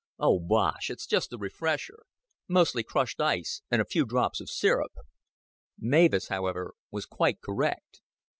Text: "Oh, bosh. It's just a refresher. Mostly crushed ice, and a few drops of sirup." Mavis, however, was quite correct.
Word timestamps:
"Oh, 0.17 0.39
bosh. 0.39 0.89
It's 0.89 1.05
just 1.05 1.31
a 1.31 1.37
refresher. 1.37 1.99
Mostly 2.47 2.81
crushed 2.81 3.21
ice, 3.21 3.61
and 3.69 3.79
a 3.83 3.85
few 3.85 4.03
drops 4.03 4.41
of 4.41 4.49
sirup." 4.49 4.93
Mavis, 5.77 6.29
however, 6.29 6.73
was 6.89 7.05
quite 7.05 7.39
correct. 7.39 8.01